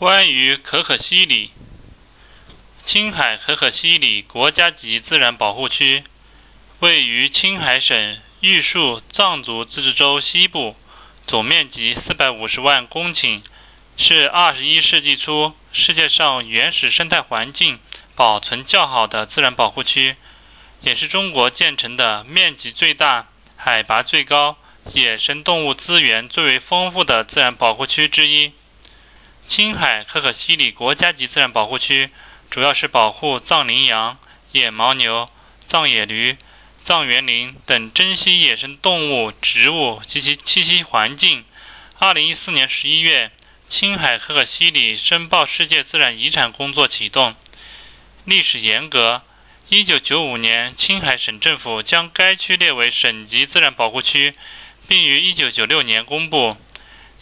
[0.00, 1.50] 关于可可西里，
[2.86, 6.04] 青海可可西里国家级自然保护区
[6.78, 10.74] 位于青海省玉树藏族自治州西部，
[11.26, 13.42] 总面积四百五十万公顷，
[13.98, 17.78] 是二十一世纪初世界上原始生态环境
[18.16, 20.16] 保存较好的自然保护区，
[20.80, 24.56] 也是中国建成的面积最大、海拔最高、
[24.94, 28.52] 野生动物资源最为丰富的自然保护区之一。
[29.50, 32.10] 青海可可西里国家级自然保护区
[32.48, 34.16] 主要是保护藏羚羊、
[34.52, 35.28] 野牦牛、
[35.66, 36.36] 藏野驴、
[36.84, 41.44] 藏原羚等珍稀野生动物、植物及其栖息环境。
[41.98, 43.32] 二零一四年十一月，
[43.68, 47.34] 青海可可西里申报世界自然遗产工作启动。
[48.26, 49.22] 历史沿革：
[49.68, 54.32] 一九九五年，青海省政府将该区列为省级自然保护区，
[54.86, 56.56] 并于一九九六年公布。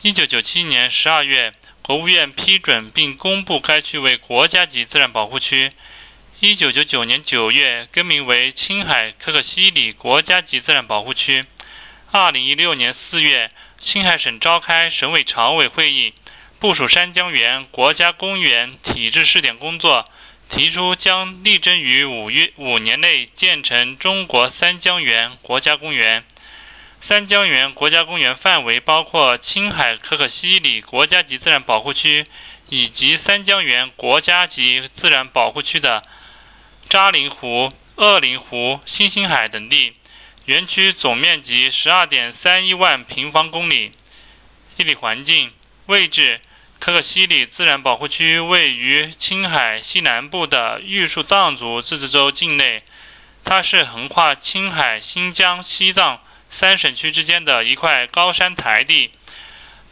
[0.03, 1.55] 一九九七年十二月。
[1.89, 5.71] 国务院批准并公布该区为国家级自然保护区。
[6.39, 11.47] 一九九九年九月更名为青海可可西里国家级自然保护区。
[12.11, 16.13] 二零一六年四月，青海省召开省委常委会议，
[16.59, 20.07] 部署山江源国家公园体制试点工作，
[20.51, 26.23] 提出将力争于五月五年内建成中国三江源国家公园。
[27.01, 32.27] 三江源国家公园范围包括青海可可西里国家级自然保护区
[32.69, 36.03] 以及三江源国家级自然保护区的
[36.89, 39.95] 扎林湖、鄂陵湖、星星海等地。
[40.45, 43.93] 园区总面积十二点三一万平方公里。
[44.77, 45.53] 地理环境
[45.87, 46.41] 位置：
[46.79, 52.83] 可可西里自然保护区位于青海西南部的玉树藏族自治州境内，
[53.45, 56.21] 它是横跨青海、新疆、西藏。
[56.51, 59.11] 三省区之间的一块高山台地，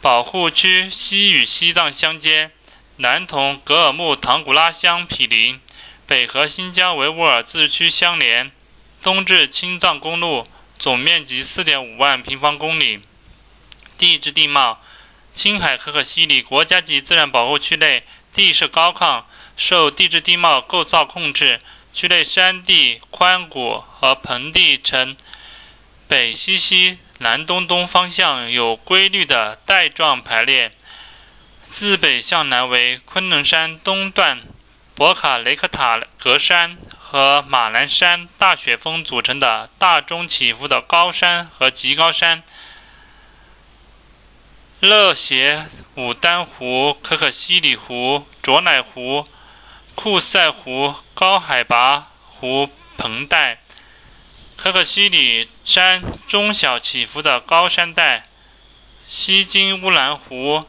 [0.00, 2.50] 保护区西与西藏相接，
[2.96, 5.60] 南同格尔木唐古拉乡毗邻，
[6.06, 8.50] 北和新疆维吾尔自治区相连，
[9.02, 13.00] 东至青藏公路，总面积四点五万平方公里。
[13.98, 14.82] 地质地貌：
[15.34, 18.02] 青海可可西里国家级自然保护区内
[18.34, 19.24] 地势高亢，
[19.56, 21.60] 受地质地貌构造控制，
[21.92, 25.16] 区内山地宽谷和盆地呈。
[26.08, 30.70] 北西西、南东东方向有规律的带状排列。
[31.68, 34.40] 自北向南为昆仑山东段、
[34.94, 42.44] 博卡雷克塔格山和马兰山大雪峰组成的大中起伏的高山和极高山。
[44.78, 45.66] 勒协
[45.96, 49.26] 武丹湖、可可西里湖、卓乃湖、
[49.96, 53.65] 库塞湖高海拔湖盆带。
[54.66, 58.24] 可可西里山中小起伏的高山带，
[59.08, 60.64] 西金乌兰湖、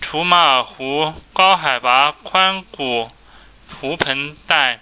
[0.00, 3.10] 楚马尔湖高海拔宽谷
[3.80, 4.78] 湖盆带，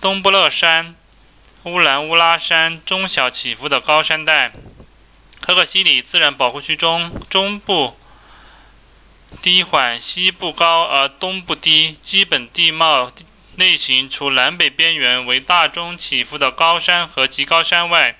[0.00, 0.94] 东布勒山、
[1.64, 4.52] 乌兰乌拉山中小起伏的高山带。
[5.40, 7.96] 可可西里自然保护区中中部
[9.42, 13.10] 低缓，西部高而东部低，基本地貌。
[13.56, 18.16] 类型除南北边缘为大中起伏的高山和极高山外，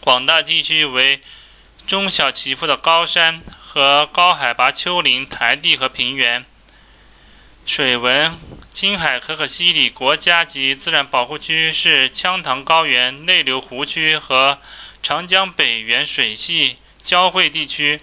[0.00, 1.20] 广大地区为
[1.86, 6.44] 中小起伏的高山和高海拔丘陵台地和平原。
[7.64, 8.38] 水文：
[8.74, 14.58] 青海可可西里国家级自然保护区是羌塘高原内流湖区和
[15.02, 18.00] 长江北源水系交汇地区。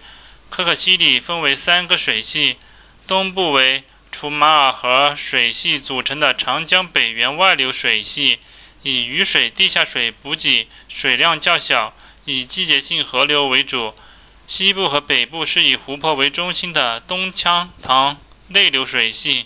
[0.49, 2.57] 可可西里分为三个水系，
[3.05, 3.83] 东部为。
[4.11, 8.39] 楚马尔河水系组成的长江北源外流水系，
[8.83, 11.93] 以雨水、地下水补给，水量较小，
[12.25, 13.93] 以季节性河流为主。
[14.47, 18.17] 西部和北部是以湖泊为中心的东羌塘
[18.49, 19.45] 内流水系，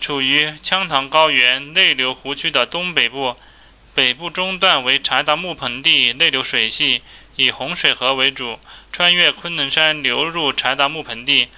[0.00, 3.36] 处于羌塘高原内流湖区的东北部。
[3.94, 7.02] 北部中段为柴达木盆地内流水系，
[7.36, 8.58] 以洪水河为主，
[8.92, 11.48] 穿越昆仑山流入柴达木盆地。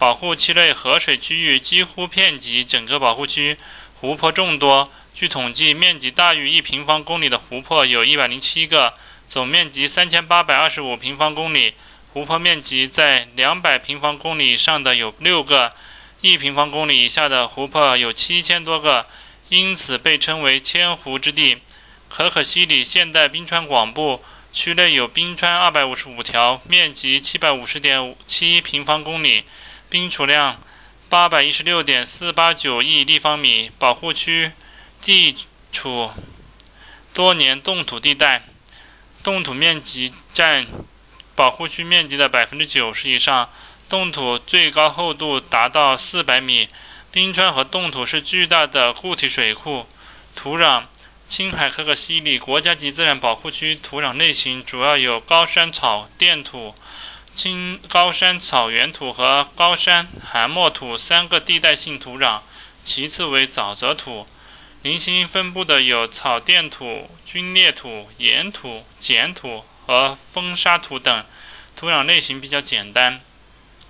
[0.00, 3.58] 保护区内河水区域几乎遍及整个保护区，
[4.00, 4.90] 湖泊众多。
[5.14, 8.94] 据统计，面积大于一平方公里的湖泊有一百零七个，
[9.28, 11.74] 总面积三千八百二十五平方公里。
[12.14, 15.70] 湖泊面积在两百平方公里以上的有六个，
[16.22, 19.04] 一平方公里以下的湖泊有七千多个，
[19.50, 21.58] 因此被称为千湖之地。
[22.08, 29.44] 可可西里现代冰川广布，区内有冰川二百五十五条，面积七百五十点七平方公里。
[29.90, 30.60] 冰储量
[31.08, 34.52] 八百一十六点四八九亿立方米，保护区
[35.02, 35.36] 地
[35.72, 36.12] 处
[37.12, 38.44] 多年冻土地带，
[39.24, 40.64] 冻土面积占
[41.34, 43.50] 保护区面积的百分之九十以上，
[43.88, 46.68] 冻土最高厚度达到四百米。
[47.10, 49.86] 冰川和冻土是巨大的固体水库。
[50.36, 50.84] 土壤：
[51.26, 56.76] 青海可可西里国家级自然保护区土壤类型主要有高山草甸土、
[57.34, 62.40] 青高山草原土和高山寒漠土三个地带性土壤，
[62.84, 64.26] 其次为沼泽土。
[64.82, 71.24] 零星分布的有草甸土、皲裂土、盐土、碱土和风沙土等，
[71.76, 73.20] 土壤类型比较简单。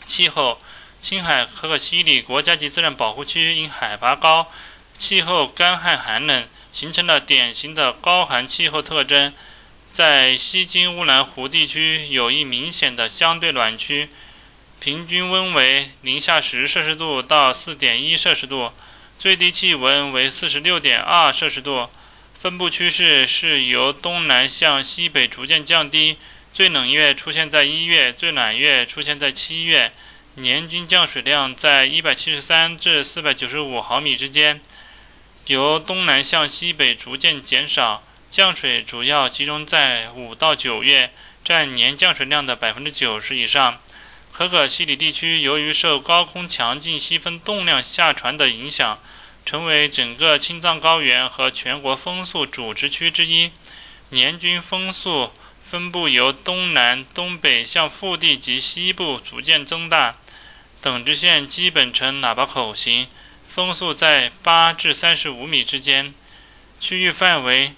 [0.06, 0.60] 气候。
[1.02, 4.52] 青海可可西里国家级自然保护区因海拔高、
[4.98, 9.32] 气候干旱寒冷，形成了典型的高寒气候特征。
[9.92, 14.08] 在西京乌兰湖地区有一明显的相对暖区，
[14.78, 18.72] 平均温为零下十摄氏度到四点一摄氏度，
[19.18, 21.88] 最低气温为四十六点二摄氏度。
[22.38, 26.16] 分布趋势是由东南向西北逐渐降低，
[26.54, 29.92] 最冷月出现在一月，最暖月出现在七月。
[30.36, 34.60] 年均降水量在173至495毫米之间，
[35.48, 41.10] 由东南向西北逐渐减少，降水主要集中在五到九月，
[41.44, 43.80] 占年降水量的百分之九十以上。
[44.32, 49.00] 可可西里地区由于受高空强劲西风动量下传的影响，
[49.44, 53.50] 成为整个青藏高原和全国风速主直区之一，
[54.10, 55.32] 年均风速。
[55.64, 60.16] 分布由东南、东北向腹地及西部逐渐增大，
[60.80, 63.06] 等直线基本呈喇叭口形，
[63.48, 66.12] 风速在八至三十五米之间。
[66.80, 67.72] 区域范围：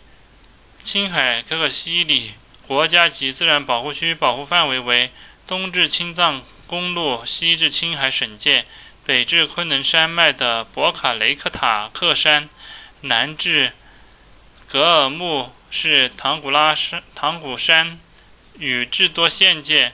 [0.84, 2.32] 青海可可西里
[2.67, 5.11] 国家级自然保护区保护范围为
[5.46, 8.64] 东至青藏公路，西至青海省界，
[9.05, 12.49] 北至昆仑山脉的博卡雷克塔克山，
[13.00, 13.73] 南至
[14.69, 15.52] 格尔木。
[15.75, 17.99] 是唐古拉山、唐古山
[18.58, 19.93] 与智多县界，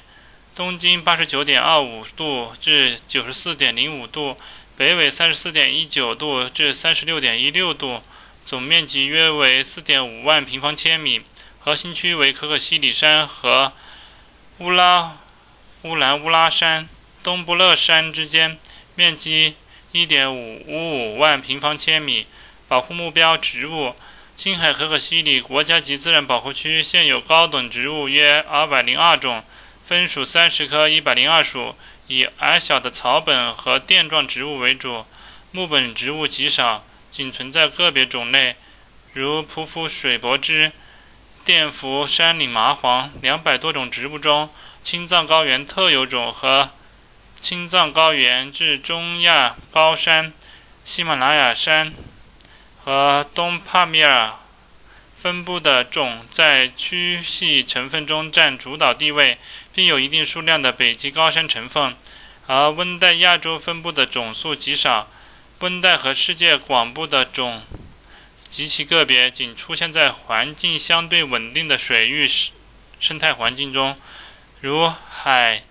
[0.53, 4.37] 东经八十九点二五度至九十四点零五度，
[4.77, 8.03] 北纬三十四点一九度至三十六点一六度，
[8.49, 11.21] 总面积约为四点五万平方千米。
[11.61, 13.75] 核心区为可可西里山和
[14.57, 15.19] 乌拉
[15.83, 16.89] 乌兰乌拉山、
[17.23, 18.59] 东布勒山之间，
[18.95, 19.55] 面积
[19.93, 22.27] 一点五五五万平方千米。
[22.67, 23.95] 保护目标植物。
[24.35, 29.45] 青海可可西里国家级自然保护区现有高等植物约二百零二种，
[29.85, 31.75] 分属三十科一百零二属，
[32.07, 35.05] 以矮小的草本和垫状植物为主，
[35.53, 36.83] 木本植物极少，
[37.19, 38.55] 仅存在个别种类，
[39.13, 40.71] 如匍匐水柏枝、
[41.45, 43.11] 甸匐山岭麻黄。
[43.21, 44.49] 两百多种植物中，
[44.85, 46.71] 青藏高原特有种和
[47.41, 50.33] 青藏高原至中亚高山、
[50.85, 51.93] 喜马拉雅山。
[52.85, 54.35] 和东帕米尔
[55.17, 59.39] 分布的种在区系成分中占主导地位，
[59.75, 61.97] 并有一定数量的北极高山成分，
[62.47, 65.09] 而温带亚洲分布的种数极少，
[65.61, 67.63] 温带和世界广布的种
[68.49, 72.31] 极其个别，仅出现在环境相对稳定的水域
[73.01, 73.97] 生态环境中，
[74.61, 75.65] 如海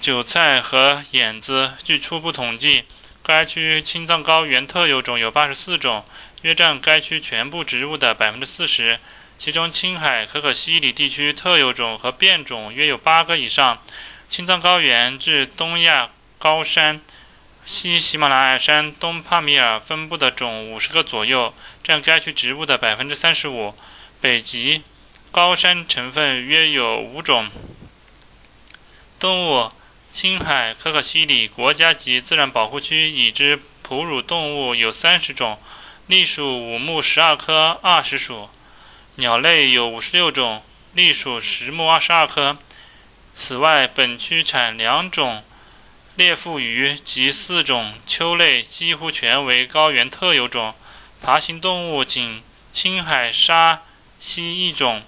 [0.00, 1.72] 韭菜和眼子。
[1.82, 2.84] 据初步统计。
[3.22, 6.04] 该区青藏高原特有种有八十四种，
[6.40, 8.98] 约占该区全部植物的百分之四十。
[9.38, 13.82] 其中，青海可可西里地区特有种和变种约有八个以上。
[14.30, 16.08] 青藏高原至东亚
[16.38, 17.00] 高山、
[17.72, 23.76] 西喜马拉雅山、东帕米尔分布的种五十个左右，占该区植物的百分之三十五。
[24.20, 24.82] 北极
[25.30, 27.48] 高山成分约有五种。
[29.20, 29.70] 动物。
[30.10, 35.56] 青海可可西里国家级自然保护区已知哺乳动物有三十种，
[36.08, 38.50] 隶属五目十二科二十属；
[39.14, 42.58] 鸟类有五十六种，隶属十目二十二科。
[43.36, 45.44] 此外，本区产两种
[46.16, 50.74] 猎腹鱼及四种丘类，几乎全为高原特有种。
[51.22, 53.82] 爬行动物仅青海沙
[54.18, 55.02] 蜥一种。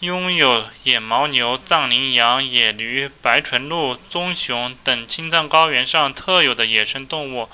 [0.00, 7.48] 拥有野牦牛、藏羚羊、野驴、白唇鹿、棕熊等青藏高原上特有的野生动物。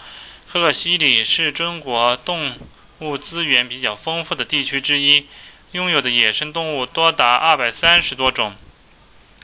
[0.50, 2.54] 可可西里是中国动
[3.00, 5.26] 物资源比较丰富的地区之一，
[5.72, 8.54] 拥有的野生动物多达二百三十多种。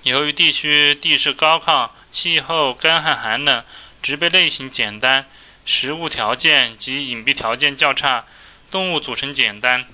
[0.02, 3.64] 由于地区地势高亢，气候干旱寒冷，
[4.00, 5.26] 植被类型简单，
[5.66, 8.24] 食物条件及隐蔽条件较差，
[8.70, 9.84] 动物组成简单。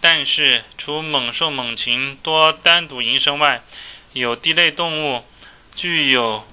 [0.00, 3.62] 但是，除猛兽、猛禽多单独营生外，
[4.14, 5.26] 有地类动物
[5.74, 6.48] 具有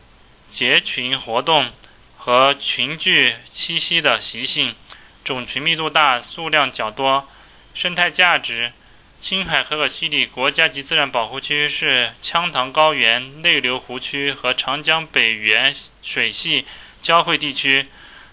[0.50, 1.71] 结群活动
[2.17, 4.75] 和群聚栖息的习性，
[5.24, 7.29] 种群密度大，数量较多。
[7.74, 8.74] 生态价值：
[9.19, 16.65] 青海可可西里国家级自然保护区是羌塘高原内流湖区和长江北源水系
[17.01, 17.88] 交汇地区，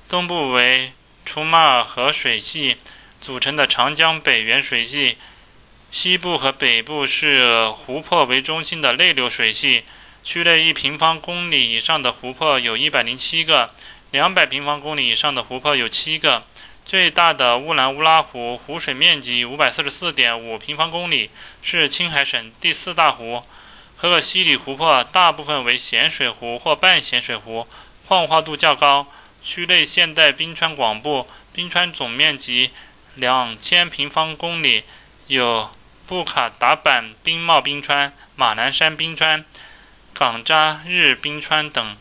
[0.08, 0.92] 东部为
[1.24, 2.76] 楚马尔河水系
[3.20, 5.16] 组成的长江北源水系，
[5.90, 9.84] 西部和北部是湖泊为中心的内流水系。
[10.22, 13.74] 区内一平方公里以上的湖泊有一百零七个，
[14.10, 16.44] 两百平方公里以上的湖泊有七个。
[16.84, 21.30] 最大的乌兰乌拉湖湖水面积五百四十四点五平方公里，
[21.62, 23.42] 是青海省第四大湖。
[23.96, 27.66] 可可西里湖泊大部分为咸水湖或半咸水湖，
[28.06, 29.06] 矿化度较高。
[29.42, 32.70] 区内现代冰川广布，冰川总面积
[33.14, 34.84] 两千平方公里，
[35.26, 35.70] 有
[36.06, 39.42] 布卡达板冰帽冰川、马南山冰川、
[40.12, 41.96] 岗扎日冰川等。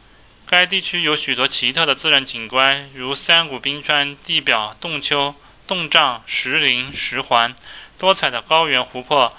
[0.54, 5.34] 该地区有许多奇特的自然景观，如山谷冰川、地表洞丘、
[5.66, 7.56] 洞障、石林、石环，
[7.98, 9.36] 多彩的高原湖泊，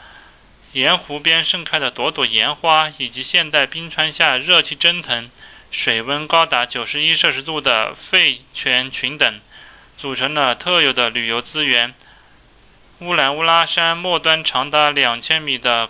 [0.73, 5.31] 沿湖边盛开的朵朵盐花，以及现代冰川下热气蒸腾、
[5.71, 9.41] 水温高达九十一摄氏度的沸泉群等，
[9.97, 11.95] 组成了特有的旅游资源。
[12.99, 15.89] 乌兰乌拉山末端长达两千米的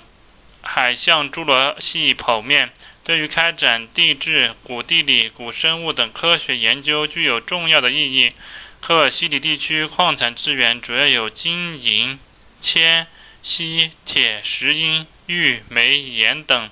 [0.61, 2.71] 海象侏罗系剖面。
[3.05, 8.33] 对于开展地质、古地理、古生物等科学研究具有重要的意义。
[8.81, 12.19] 可可西里地区矿产资源主要有金、银、
[12.63, 13.07] 铅、
[13.43, 16.71] 锡、铁、石英、玉、煤、盐等。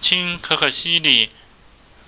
[0.00, 1.28] 青可可西里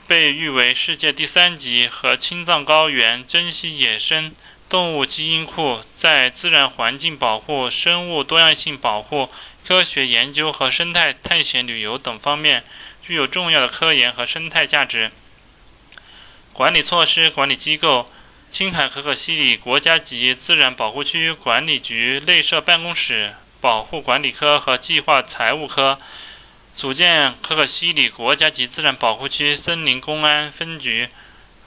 [0.07, 4.35] 被誉为世界第三级和青藏高原珍稀野生
[4.69, 9.31] 动物基因库，在自然环境保护、生物多样性保护、
[9.67, 12.65] 科学研究和生态探险旅游等方面。
[13.07, 15.11] 具有重要的科研和生态价值。
[16.55, 18.11] 管理措施管理机构：
[18.51, 25.99] 青海可可西里国家级自然保护区管理局内设办公室、保护管理科和计划财务科，
[26.75, 31.11] 组建可可西里国家级自然保护区森林公安分局，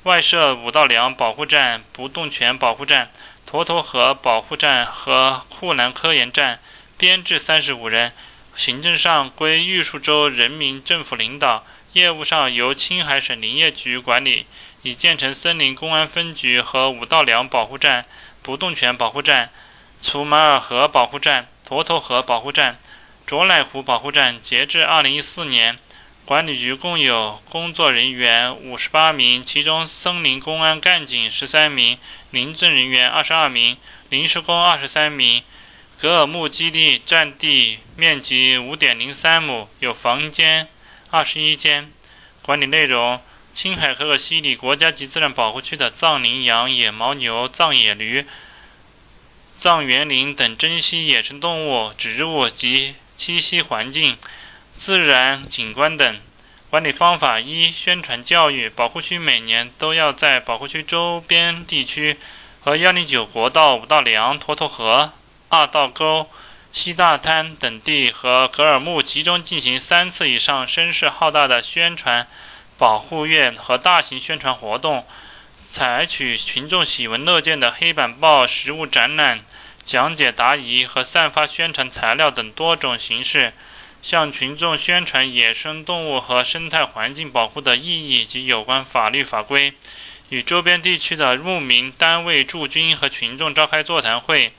[0.04, 3.12] 外设五道梁保护站、不动泉保护站、
[3.48, 6.60] 沱沱河保护站和库兰科研站，
[6.98, 8.12] 编制三十五人。
[8.56, 11.64] 行政上归玉树州人民政府领导，
[11.94, 14.48] 业务上由青海省林业局管理，
[14.82, 18.06] 已建成森林公安分局和五道梁保护站、
[18.42, 19.52] 不动泉保护站、
[20.02, 22.80] 楚马尔河保护站、沱沱河保护站、
[23.28, 24.42] 卓乃湖保护站。
[24.42, 25.78] 截至二零一四年，
[26.26, 32.00] 管理局共有工作人员五十八名，其中森林公安干警十三名，
[32.32, 33.78] 林政人员二十二名，
[34.10, 35.44] 临时工二十三名。
[36.00, 40.68] 格尔木基地占地面积五点零三亩，有房间
[41.10, 41.92] 二十一间。
[42.44, 43.20] 管理内容：
[43.56, 48.24] 青海可可西里国家级自然保护区的藏羚羊、野牦牛、藏野驴、
[49.58, 54.16] 藏原羚等珍稀野生动物、植物及栖息环境、
[54.78, 56.20] 自然景观等。
[56.70, 58.70] 管理方法：一、宣传教育。
[58.70, 62.18] 保护区每年都要在保护区周边地区
[62.62, 65.12] 和幺零九国道五道梁、沱沱河。
[65.50, 66.30] 二道沟、
[66.74, 72.28] 西大滩等地和格尔木集中进行三次以上声势浩大的宣传
[72.78, 75.06] 保护月和大型宣传活动，
[75.70, 79.40] 采取群众喜闻乐见的黑板报、实物展览、
[79.86, 83.54] 讲解答疑和散发宣传材料等多种形式，
[84.02, 89.74] 向群众宣传野生动物和生态环境保护的意义及有关法律法规，
[90.30, 94.52] 与周边地区的牧民单位驻军和群众召开座谈会。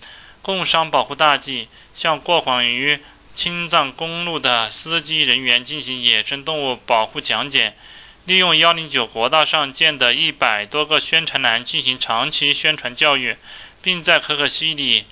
[0.49, 2.99] 工商保护大计，向过往于
[3.35, 7.75] 青藏公路的司机人员进行野生动物保护讲解，
[8.25, 13.37] 利用幺零九国道上建的一百多个宣传栏进行长期宣传教育，
[13.83, 15.05] 并在可可西里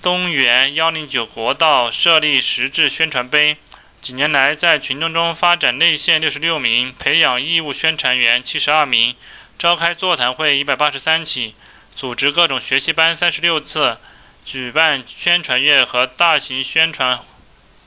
[0.00, 3.56] 东源幺零九国道设立实质宣传碑。
[4.00, 9.16] 几年来，在群众中发展内线六十六名，培养义务宣传员七十二名，
[9.58, 11.56] 召开座谈会一百八十三起，
[11.96, 13.98] 组织各种学习班三十六次。
[14.44, 17.20] 举办宣传月和大型宣传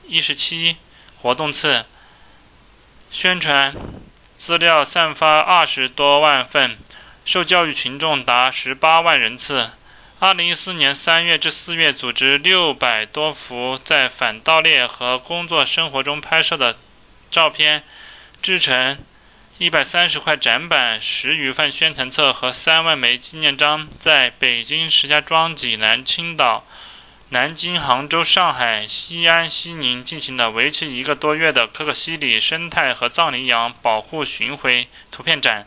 [0.06, 0.76] 一十七
[1.22, 1.84] 活动次，
[3.10, 3.74] 宣传
[4.36, 6.76] 资料散发二十多万份，
[7.24, 9.70] 受教育群众达十八万人次。
[10.18, 16.76] 二零一四年三月至四月，组织六百多幅在反盗猎和工作生活中拍摄的
[17.30, 17.84] 照片，
[18.42, 18.98] 制成。
[19.60, 26.64] 一百三十块展板、十余份宣传册和三万枚纪念章，在北京、石家庄、济南、青岛、
[27.30, 35.66] 南京、杭州、上海、西安、西宁进行了为期一个多月的可可西里生态和藏羚羊保护巡回图片展。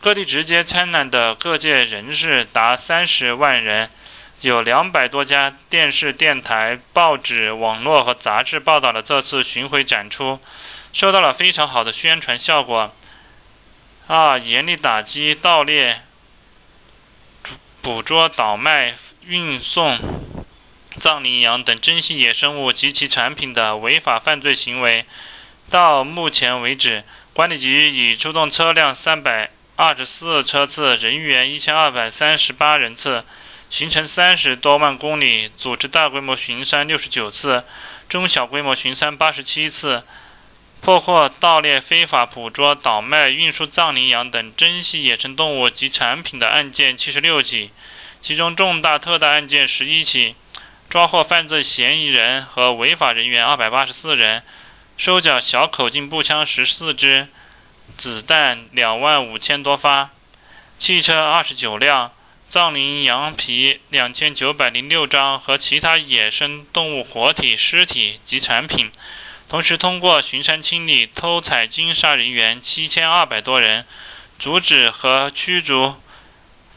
[0.00, 3.90] 各地直接参展的各界人士达三十万人，
[4.42, 10.38] 有两百多家电视、电台、报纸、网络和杂志报道了这次巡回展出，
[10.92, 12.94] 收到了非常好的宣传效果。
[14.12, 16.00] 二、严厉打击盗猎、
[17.80, 19.96] 捕捉、倒卖、运送
[20.98, 25.06] 藏羚羊等珍稀野生物及其产品的违法犯罪行为。
[25.70, 29.52] 到目前为止，管理局已出动车辆三百。
[29.76, 33.24] 二十四车次，人员一千二百三十八人次，
[33.70, 37.62] 行程三十多万公里，组织大规模巡山六十九次，
[38.08, 40.02] 中小规模巡山八十七次，
[40.80, 47.70] 破获盗猎、非法捕捉、倒卖、运输藏羚羊等珍稀野生动物及产品的案件七十六起，
[48.22, 50.34] 其中重大特大案件十一起，
[50.88, 54.42] 抓获犯罪嫌疑人和违法人员二百八十四人，
[54.96, 57.28] 收缴小口径步枪十四支。
[57.98, 60.10] 子弹两万五千多发，
[60.78, 62.12] 汽车二十九辆，
[62.48, 68.90] 藏羚羊皮两千九百零六张和其他野生动物活体、尸体及产品。
[69.50, 73.84] 同时，通过巡山清理偷采金沙人员七千二百多人，
[74.38, 75.96] 阻止和驱逐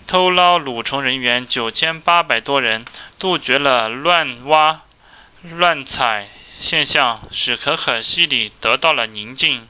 [0.07, 2.83] 偷捞蠕虫人员九千八百多人，
[3.19, 4.81] 杜绝了乱挖、
[5.43, 9.67] 乱采现象，使可可西里得到了宁静。